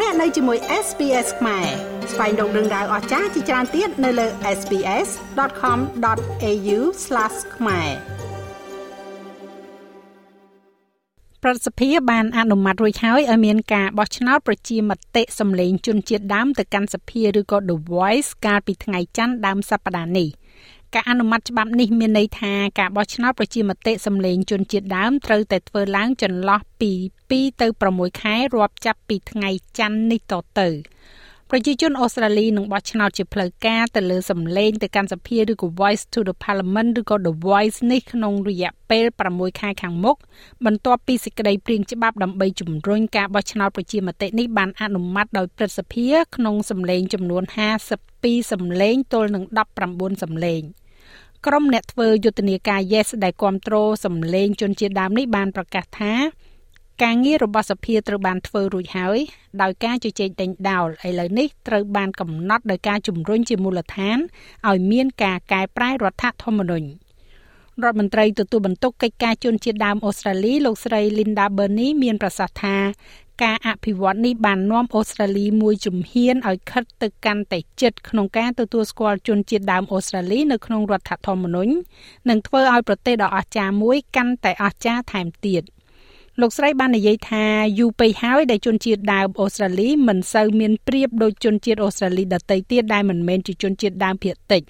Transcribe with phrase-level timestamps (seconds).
[0.00, 1.66] លោកអ្នកនៅជាមួយ SPS ខ្មែរ
[2.12, 4.26] ស្វែងរកដឹងដៅអស្ចារ្យជាច្រើនទៀតនៅលើ
[4.58, 6.78] SPS.com.au/
[7.56, 7.90] ខ្មែរ
[11.42, 20.28] ប្រសិទ្ធភាពបានអនុម័តរួចហើយឲ្យមានការបោះឆ្នោតប្រជាមតិសម្លេងជនជាតិដើមទៅកាន់សភាឬក៏ The Voice កាលពីថ្ងៃច័ន្ទដើមសប្តាហ៍នេះ
[20.94, 26.92] ការអនុម័តច្បាប់នេះមានន័យថាការបោះឆ្នោតប្រជាមតិសម្លេងជនជាតិដើមត្រូវតែធ្វើឡើងចន្លោះពី
[27.30, 30.68] 2ទៅ6ខែរាប់ចាប់ពីថ្ងៃច័ន្ទនេះតទៅ
[31.50, 40.16] ប្រជាជនអូស្ត្រាលីនឹងបោះឆ្នោតជាផ្លូវការទៅលើសម្លេងទៅកាន់សភាឬក៏ Voice to the Parliament ឬក៏ The Voice នេះក្នុងរយៈពេល6ខែខាងមុខ
[40.64, 47.42] បន្ទាប់ពីសេចក្តីព្រាងច្បាប់ដើម្បីជំរុញការបោះឆ្នោតប្រជាមតិនេះបានអនុម័តដោយព្រឹទ្ធសភាក្នុងសម្លេងចំនួន
[47.96, 49.44] 52សម្លេងទល់នឹង
[49.84, 50.62] 19សម្លេង។
[51.46, 56.14] ក្រុមអ្នកធ្វើយុទ្ធនាការ Yes ដែលគ្រប់គ្រងសម្លេងជនជាតិដើមនេះបានប្រកាសថា
[57.02, 59.18] ការងាររបស់សភាត្រូវបានធ្វើរួចហើយ
[59.62, 64.18] ដោយការជជែកដេញដោលឥឡូវនេះត្រូវបានកំណត់ដោយការជំរុញជាមូលដ្ឋាន
[64.68, 66.88] ឲ្យមានការកែប្រែរដ្ឋធម្មនុញ្ញ
[67.82, 72.76] រដ្ឋមន្ត្រីទទួលបន្ទុកកិច្ចការជនជាតិដើមអូស្ត្រាលីលោកស្រី Linda Burney មានប្រសាសន៍ថា
[73.42, 81.72] ការអភិវឌ្ឍនេះបាននាំអូស្ត្រាលីមួយជំហានឲ្យខិតទៅកាន់តែជិតក្នុងការទទួលស្គាល់ជនជាតិដើមអូស្ត្រាលីនៅក្នុងរដ្ឋធម្មនុញ្ញ
[82.28, 85.62] និងធ្វើឲ្យប្រទេសដ៏អស្ចារ្យមួយកាន់តែអស្ចារ្យថែមទៀត
[86.40, 87.44] លោកស្រីបាននិយាយថា
[87.78, 94.62] យូរពេកហើយដែលជនជាតិដើមអូស្ត្រាលីមិនសូវមានប្រៀបដូចជនជាតិអូស្ត្រាលីដទៃទៀតដែលមិនមែនជាជនជាតិដើមភាគតិច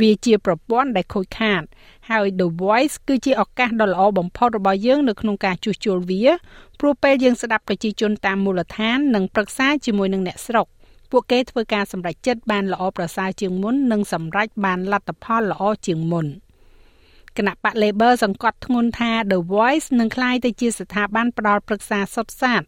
[0.00, 1.62] វាជាប្រព័ន្ធដែលខូចខាត
[2.10, 6.24] ហើយ The Voice គឺជាឱកាសដ៏ល្អបំផុតរបស់យើងនៅក្នុងការជួសជុលវា
[6.80, 10.66] ព្រោះពេលយើងស្ដាប់ប្រជាជនតាមមូលដ្ឋាននិងប្រឹក្សាជាមួយនឹងអ្នកស្រុក
[11.10, 16.26] ពួកគេធ្វើការសម្រេចចិត្តបានល្អប្រសើរជាងមុននិងសម្រេចបានលទ្ធផលល្អជាងមុន។
[17.38, 22.62] គណៈបក Labor សង្កត់ធ្ងន់ថា The Voice នឹងក្លាយទៅជាស្ថាប័នផ្ដល់ប្រឹក្សាសុទ្ធសាធ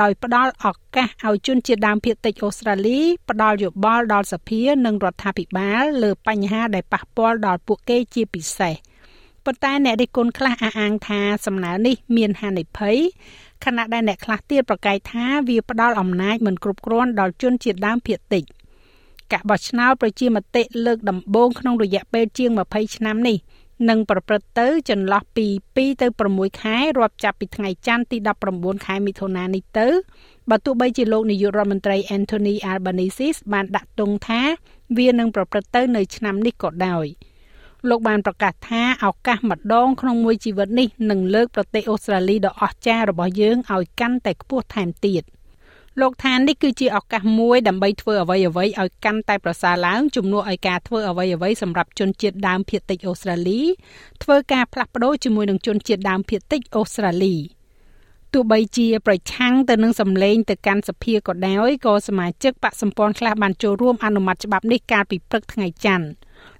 [0.00, 8.74] ដោយផ្ដល់ឱកាសឲ្យជនជាតិដើមភាគតិចអូស្ត្រាលីផ្ដល់យោបល់ដល់សភានិងរដ្ឋាភិបាលលើបញ្ហាដែលប៉ះពាល់ដល់ពួកគេជាពិសេស
[9.44, 12.96] ប៉ុន្តែអ្នករិះគន់ខ្លះអះអាងថាសំណើនេះមានហានិភ័យ
[13.64, 18.44] ខណៈដែលអ្នកខ្លះទៀតប្រកែកថាវាផ្ដល់អំណាចមិនគ្រប់គ្រាន់ដល់ជនជាតិដើមភាគតិច
[19.32, 23.36] ការបោះឆ្នោតប្រជាមតិលើកដំបូងក្នុងរយៈពេលជាង20ឆ្នាំនេះ
[23.88, 28.18] នឹងប្រព្រឹត្តទៅចន្លោះពី2ទៅ6ខែរាប់ចាប់ពីថ្ងៃច័ន្ទទី
[28.52, 29.86] 19ខែមិថុនានេះទៅ
[30.50, 34.40] បើទោះបីជាលោកនាយករដ្ឋមន្ត្រី Anthony Albanese បានដាក់ទង់ថា
[34.98, 37.06] វានឹងប្រព្រឹត្តទៅនៅឆ្នាំនេះក៏ដោយ
[37.88, 45.22] លោកបានប្រកាសថាឱកាសម្ដងក្នុងមួយជីវិតនេះនឹងលើកប្រទេសអូស្ត្រាលីដ៏អស្ចារ្យរបស់យើងឲ្យកាន់តែខ្ពស់ថែមទៀត។
[46.00, 53.60] លោកថានេះគឺជាឱកាសមួយដើម្បីធ្វើអ្វីអ្វីឲ្យកាន់តែប្រសើរឡើងជំនួសឲ្យការធ្វើអ្វីអ្វីសម្រាប់ជនជាតិដើមភាគតិចអូស្ត្រាលី
[54.22, 57.36] ធ្វើការផ្លាស់ប្ដូរជាមួយនឹងជនជាតិដើមភាគតិចអូស្ត្រាលី
[58.32, 66.06] ទោះបីជាប្រឆាំងទៅនឹងសម្លេងទៅកាន់សភាក៏ដោយក៏សមាជិកបកសម្ព័ន្ធខ្លះបានចូលរួមអនុម័តច្បាប់នេះកាលពីព្រឹកថ្ងៃច័ន្ទ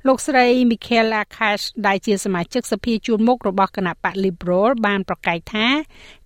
[0.07, 5.67] លោកស្រី Michaela Cash ដែលជាសមាជិកសភាជួរមុខរបស់គណៈបក Liberal បានប្រកាសថា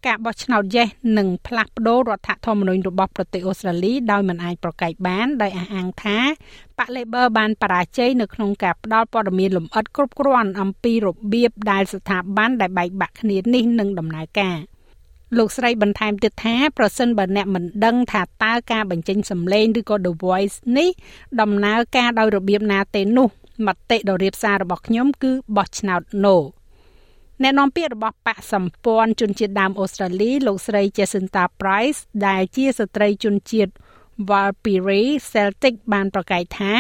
[0.07, 0.89] ការបោះឆ្នោត Yes
[1.19, 6.19] នឹងផ្លាស់ប្តូររដ្ឋធម្មនុញ្ញរបស់ប្រទេសអូស្ត្រាលីដោយមិនអាចប្រកែកបានដោយអះអាងថា
[6.79, 14.59] បក Labor បានបរាជ័យនៅក្នុងការផ្ដល់ព័ត៌មានលម្អិតគ្រប់គ្រាន់អំពីរបៀបដែលស្ថាប័នដែលបែកបាក់គ្នានេះនឹងដំណើរការ
[15.39, 20.91] លោកស្រីបន្ថែមទៀតថាប្រសិនបើអ្នកមិនដឹងថាតើការបញ្ចេញសម្លេងឬក៏ The Voice នេះ
[21.41, 23.29] ដំណើរការដោយរបៀបណាទេនោះ
[23.67, 26.37] មតិដ៏រាបសាររបស់ខ្ញុំគឺបោះឆ្នោត No
[27.43, 33.73] អ្នកនាំពាក្យរបស់បកសម្ព័ន្ធជនជាតិដើមអូស្ត្រាលីលោកស្រី Jacinta Price ដែលជាស្ត្រីជនជាតិ
[34.29, 36.75] Warlpiri Celtic បានប្រកាសថា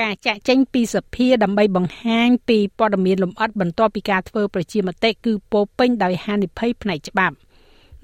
[0.00, 7.34] ការចាក់ចេញពីសភាដើម្បីបង្ហាញពីព័ត៌មានលម្អិតបន្ទាប់ពីការធ្វើប្រជាមតិគឺពោពេញដោយហានិភ័យផ្នែកច្បាប់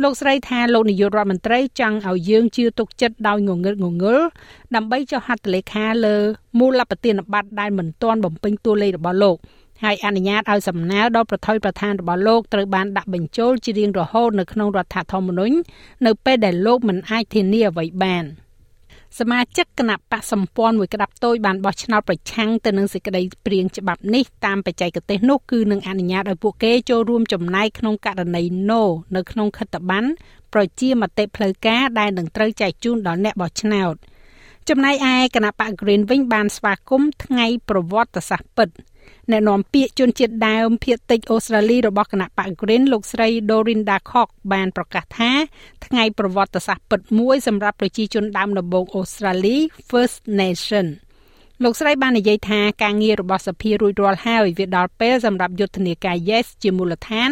[0.03, 4.26] លោកស្រីថាលោកនាយករដ្ឋមន្ត្រីចង់ឲ្យយើងជឿទុកចិត្តដោយងងឹតងងល់
[4.75, 6.16] ដើម្បីចុះហត្ថលេខាលើ
[6.59, 9.37] មូលបទានបត្រដែលមិនទាន់បំពេញតួលេខរបស់លោក
[9.82, 15.55] ហើយអនុញ្ញាតឲ្យសំណើដល់ប្រថុយប្រឋានរបស់លោកត្រូវបានដាក់បញ្ចូលជារៀងរហូតនៅក្នុងរដ្ឋធម្មនុញ្ញ
[16.06, 18.25] នៅពេលដែលលោកមិនអាចធានាអ្វីបាន។
[19.16, 28.82] សមាជិកគណៈបកសម្ព័ន្ធមួយក្តាប់តូចបានបោះឆ្នោតប្រឆាំងទៅនឹងសេចក្តីព្រៀងច្បាប់នេះតាមបច្ចេកទេសនោះគឺនឹងអនុញ្ញាតឲ្យពួកគេចូលរួមចំណែកក្នុងករណី No
[29.16, 30.08] នៅក្នុងខិត្តប័ណ្ណ
[30.52, 33.94] ប្រជាមតិផ្លូវការដែលនឹងត្រូវចែកជូនដល់អ្នកបោះឆ្នោត
[34.69, 38.69] ចំណែកឯគណៈបក Green វិញបានស្វាគមន៍ថ្ងៃប្រវត្តិសាស្ត្រពិត
[39.31, 45.32] អ្នកនាំពាក្យជនជាតិដើមភាគតិចអូស្ត្រាលីរបស់គណៈបក Green លោកស្រី Dorinda Cox បានប្រកាសថា
[45.87, 49.56] ថ្ងៃប្រវត្តិសាស្ត្រពិតមួយសម្រាប់ប្រជាជនដើមដំបូងអូស្ត្រាលី
[49.90, 50.87] First Nation
[51.64, 57.31] លោកស្រីបាននិយាយថាការងាររបស់សភារួចរាល់ហើយវាដល់ពេលសម្រាប់យុទ្ធនាការ Yes ជាមូលដ្ឋាន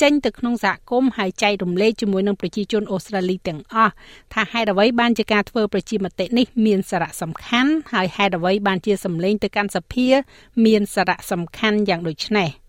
[0.00, 3.92] ចេញទៅក្នុងសហគមន៍ហើយចែករំលែកជាមួយនឹងប្រជាជនអូស្ត្រាលីទាំងអស់
[4.34, 10.08] ថាហេតុអ្វីបានជាការធ្វើប្រជាមតិនេះមានសារៈសំខាន់ហើយហេតុអ្វីបានជាសម្លេងទៅកាន់សភា
[10.66, 12.50] មានសារៈសំខាន់យ៉ាងដូចនេះ។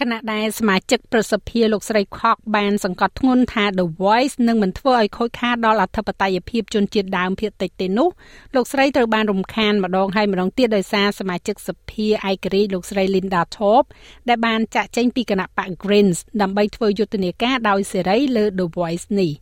[0.00, 8.08] ខណៈដែលសមាជិកប្រសិទ្ធិលោកស្រីខកបានសង្កត់ធ្ងន់ថា The Voice នឹងមិនធ្វើឲ្យខូចខាតដល់អធិបតេយ្យភាពជនជាតិដើមភាគតិចទេនោះ
[8.54, 13.88] លោកស្រីត្រូវបានរំខានម្ដងហើយម្ដងទៀតដោយសារសមាជិកសភាឯករាជ្យលោកស្រី Linda Thorpe
[14.28, 19.32] ដែលបានចាក់ចែងពីគណៈបក Greens ដើម្បីធ្វើយុទ្ធនាការដោយសេរីលើ The Voice នេះ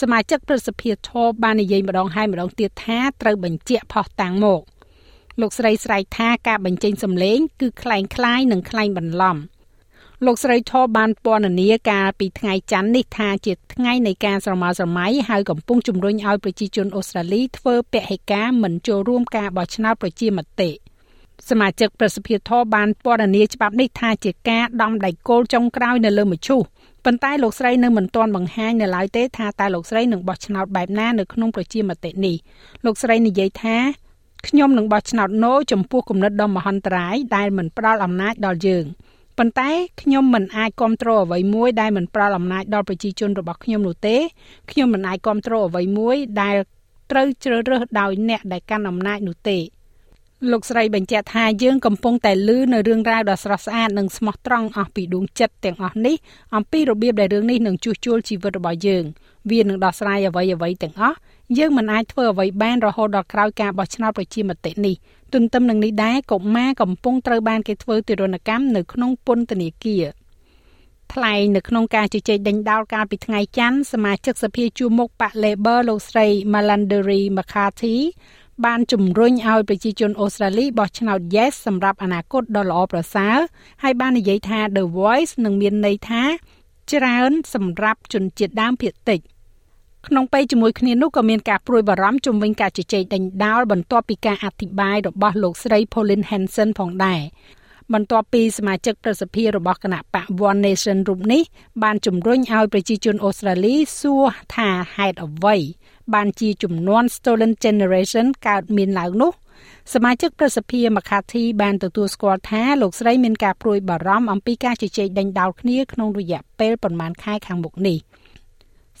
[0.00, 4.62] សមាជិកប្រសិទ្ធិធបបាននិយាយម្ដងហើយម្ដងទៀតថាត្រូវបញ្ជាក់ផុសតាំងមក
[5.40, 9.36] លោកស្រីស្រែកថាការបញ្ចេញសម្លេងគឺคล้ายคล้ายនិងคล้ายបន្លំ
[10.25, 20.69] លោកស្រីថបបានពណ៌នាកាលពីថ្ងៃច័ន្ទនេះថាជាថ្ងៃនៃការស្រមើស្រមៃហើយកំពុងជំរុញឲ្យប្រជាជនអូស្ត្រាលីធ្វើពហិការមិនចូលរួមការបោះឆ្នោតប្រជាមតិ
[21.49, 26.61] សមាជិកប្រសិទ្ធិធរបានពណ៌នាច្បាប់នេះថាជាការដំដៃគោលចុងក្រោយនៅលើមឈូស
[27.05, 32.35] ប៉ុន្តែលោកស្រីនៅមិនទាន់បង្ហាញនៅឡើយទេថាតើលោកស្រីនឹងបោះឆ្នោតបែបណានៅក្នុងប្រជាមតិនេះ
[32.85, 33.77] លោកស្រីនិយាយថា
[34.47, 38.85] ខ្ញុំនឹងបោះឆ្នោត No ចំពោះគំនិតដ៏មហន្តរាយដែលមិនផ្ដល់អំណាចដល់យើង។
[39.37, 39.69] ប៉ុន្តែ
[40.01, 44.17] ខ្ញុំមិនអាចគ្រប់គ្រងអ្វីមួយដែលមិនផ្ដល់អំណាចដល់ប្រជាជនរបស់ខ្ញុំនោះទេ
[44.71, 46.55] ខ្ញុំមិនអាចគ្រប់គ្រងអ្វីមួយដែល
[47.11, 49.57] ត្រូវជ្រើសរើសដោយអ្នកដែលកាន់អំណាចនោះទេ
[50.51, 56.15] លោកស្រីបញ្ជាក់ថាយើងកំពុងតែលឺនៅរឿងរ៉ាវដ៏ស្រស់ស្អាតនិងស្មោះត្រង់អស់ពីដួងចិត្តទាំងអស់នេះ
[56.55, 59.03] អំពីរបៀបដែលរឿងនេះនឹងជួសជុលជីវិតរបស់យើង
[59.51, 61.17] វានឹងដោះស្រាយអ្វីអ្វីទាំងអស់
[61.57, 64.95] យើងមិនអាចធ្វើអ្វីបានរហូតដល់ក្រោយការបោះឆ្នោតប្រជាមតិនេះ
[65.33, 70.05] ទន្ទឹមនឹងនេះដែរកុមារកំពុងត្រូវបានគេធ្វើទារុណកម្មនៅក្នុងពន្ធនាគារ
[71.13, 77.97] ថ្លែងនៅក្នុងការជជែកដេញដោលកាលពីថ្ងៃច័ន្ទសមាជិកសភាជួរមុខបក Labor លោកស្រី Malandari McCarthy
[78.65, 83.37] បានជំរុញឲ្យប្រជាជនអូស្ត្រាលីបោះឆ្នោត Yes សម្រាប់អនាគតដ៏ល្អប្រសើរ
[83.83, 86.23] ហើយបាននិយាយថា The Voice នឹងមានន័យថា
[86.91, 89.19] ច្រើន សម្រាប់ជនជាតិដើមភាគតិច
[90.07, 97.21] ក្នុងពេលជាមួយគ្នានោះក៏មានការព្រួយបារម្ភជំវិញការជជែកដេញដោលបន្ទាប់ពីការអធិប្បាយរបស់លោកស្រី Pauline Hanson ផងដែរ
[97.93, 101.41] បន្ទាប់ពីសមាជិកប្រសិទ្ធិរបស់គណៈបក One Nation រូបនេះ
[101.83, 104.25] បានជំរុញឲ្យប្រជាជនអូស្ត្រាលីសួរ
[104.55, 105.55] ថាហេតុអ្វី
[106.13, 109.31] បានជាចំនួន Stolen Generation កើតមានឡើងនោះ
[109.93, 117.99] សមាជិកប្រសិទ្ធិ McCarthy បានទទួលស្គាល់ថាលោកស្រីមានការព្រួយបារម្ភអំពីការជជែកដេញដោលគ្នាក្នុងរយៈពេលប្រមាណខែខាងមុខនេះ។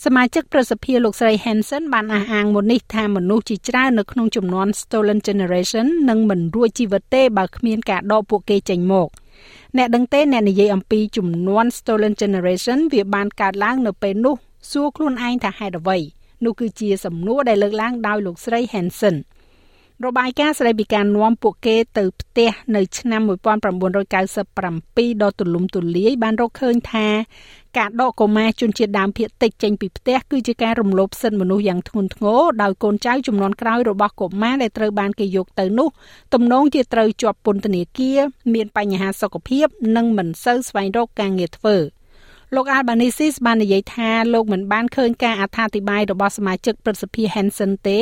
[0.05, 9.07] សមាជិកប្រសិទ្ធិលោកស្រី Hansen បានអះអាងមុននេះថាមនុស្សជាច្រើននៅក្នុងចំនួន Stolen Generation នឹងមិនរួចជីវិតទេបើគ្មានការដកពួកគេចេញមក
[9.77, 14.35] អ្នកដឹងទេអ្នកនិយាយអំពីចំនួន Stolen Generation វាបានកើតឡើងនៅពេលនោះ
[14.71, 15.97] សួរខ្លួនឯងថាហេតុអ្វី
[16.45, 19.15] នោះគឺជាសំណួរដែលលើកឡើងដោយលោកស្រី Hansen
[20.05, 27.07] របាយការណ៍ស្តីពីការនាំពួកគេទៅផ្ទះនៅឆ្នាំ1997ដ៏ទូលំទូលាយបានរកឃើញថា
[27.77, 35.87] ការដកកុមារជនជាតិដើមភាគតិចចេញពីផ្ទះគឺជាការរំលោភសិទ្ធិមនុស្សយ៉ាងធ្ងន់ធ្ងរដោយកូនចៅចំនួនក្រោយរបស់កុមារដែលត្រូវបានគេយកទៅនោះ
[36.33, 38.19] ទំនងជាត្រូវជាប់ពន្ធនាគារ
[38.53, 41.77] មានបញ្ហាសុខភាព និងមិនសូវស្វែងរកការងារធ្វើ
[42.55, 47.99] លោក Albanese បាននិយាយថាលោកមិនបានឃើញការអត្ថាធិប្បាយរបស់សមាជិកព្រឹទ្ធសភា Hanson ទេ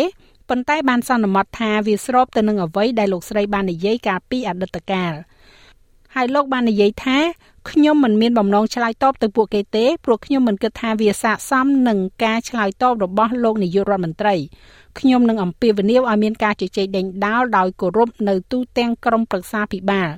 [0.49, 5.13] ប៉ុន្តែបានសន្មត់ថាវាស្របទៅនឹងអ្វីដែលលោកស្រីបាននិយាយកាលពីអតីតកាល
[6.15, 7.17] ហើយលោកបាននិយាយថា
[7.71, 14.35] ខ្ញុំមិនមានបំណងឆ្លើយតបទៅពួកគេទេព្រោះខ្ញុំមិនគិតថាវាស័ក្តិសមនឹងការឆ្លើយតបរបស់លោកនាយករដ្ឋមន្ត្រី
[14.99, 20.09] ខ្ញុំនឹងអំពាវនាវឲ្យមានការជជែកដេញដោលដោយគោរពនៅទូទាំងក្រមប្រឹក្សាភិបាល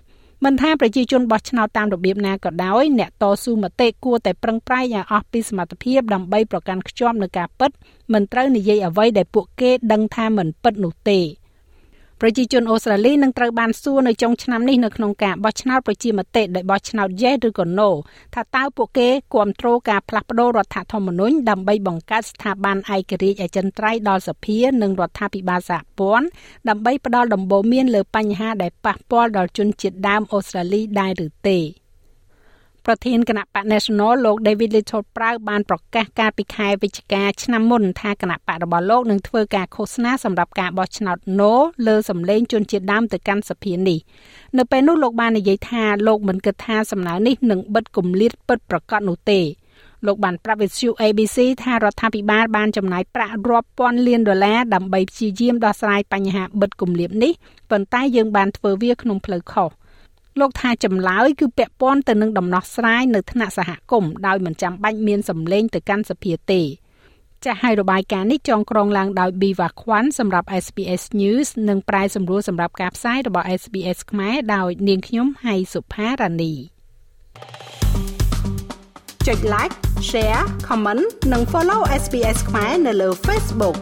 [0.45, 7.71] មិនថាប្រជាជនបោះឆ្នោតតាមរបៀបណាក៏ដោយអ្នកតស៊ូមតិគួរតែប្រឹងប្រែងឲ្យអស់ពីសមត្ថភាពដើម្បីប្រកាន់ខ្ជាប់នូវការពិត
[8.13, 11.19] មិនត្រូវនិយាយអ្វីដែលពួកគេដឹងថាមិនពិតនោះទេ
[12.23, 17.89] ប្រជាជនអូស្ត្រាលីនឹងត្រូវបានសួរនៅចុងឆ្នាំនេះនៅក្នុងការបោះឆ្នោតប្រជាមតិដែលបោះឆ្នោត Yes ឬក៏ No
[18.35, 26.27] ថាតើពួកគេគ្រប់គ្រងការផ្លាស់ប្តូររដ្ឋធម្មនុញ្ញដើម្បីបង្កើតស្ថាប័នឯករាជ្យអចិន្ត្រៃយ៍ដល់សភានិងរដ្ឋាភិបាលសហព័ន្ធ
[26.69, 31.59] ដើម្បីផ្ដល់ដំបូន្មានលើបញ្ហាដែលប៉ះពាល់ដល់ជនជាតិដើមអូស្ត្រាលីដែរឬទេ។
[32.85, 41.51] ប្រធានគណៈបក National លោក David Little ប្រើបានប្រកាសកាលពីខែវិច្ឆិកាឆ្នាំមុនថាគណៈបករបស់លោកនឹងធ្វើការឃោសនាសម្រាប់ការបោះឆ្នោត No
[41.87, 43.99] លើសម្លេងជនជាតិដើមទៅកាន់សភានេះ
[44.57, 49.41] នៅពេលនោះលោកបាននិយាយថាលោកមិនគិតថាសំណើនេះនឹងបិទគម្លាតពិតប្រាកដនោះទេ
[50.07, 57.33] លោកបានប្រាប់វិទ្យុ ABC ថារដ្ឋាភិបាលបានចំណាយប្រាក់រាប់ពាន់លានដុល្លារដើម្បីព្យាយាមដោះស្រាយបញ្ហាបិទគម្លាតនេះ
[57.71, 59.69] ប៉ុន្តែយើងបានធ្វើវាក្នុងផ្លូវខុស
[60.39, 66.61] លោកថាចម្លើយគឺពាក់ព័ន្ធទៅនឹងដំណោះស្រាយនៅថ្នាក់សហគមន៍ដោយមិនចាំបាច់មានសម្លេងទៅកាន់សភាទេ
[67.45, 76.53] ចាស់ឲ្យរបាយការណ៍នេះចងក្រងឡើងដោយ Biva Kwan សម្រាប់ SBS News និងប្រែសម្រួលសម្រាប់ការផ្សាយរបស់ SBS ខ្មែរដោយនាងខ្ញុំហៃសុផារ៉ានី
[79.27, 79.75] ចុច like
[80.09, 83.77] share comment និង follow SPS ខ្មែរនៅលើ Facebook